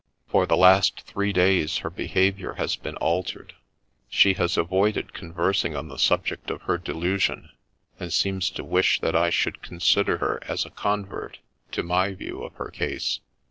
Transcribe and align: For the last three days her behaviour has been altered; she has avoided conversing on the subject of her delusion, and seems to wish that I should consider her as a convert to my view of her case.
For 0.27 0.47
the 0.47 0.57
last 0.57 1.01
three 1.01 1.31
days 1.31 1.77
her 1.85 1.91
behaviour 1.91 2.53
has 2.53 2.75
been 2.75 2.95
altered; 2.95 3.53
she 4.09 4.33
has 4.33 4.57
avoided 4.57 5.13
conversing 5.13 5.75
on 5.75 5.89
the 5.89 5.99
subject 5.99 6.49
of 6.49 6.63
her 6.63 6.79
delusion, 6.79 7.51
and 7.99 8.11
seems 8.11 8.49
to 8.49 8.63
wish 8.63 8.99
that 9.01 9.15
I 9.15 9.29
should 9.29 9.61
consider 9.61 10.17
her 10.17 10.39
as 10.47 10.65
a 10.65 10.71
convert 10.71 11.37
to 11.73 11.83
my 11.83 12.15
view 12.15 12.41
of 12.41 12.55
her 12.55 12.69
case. 12.71 13.19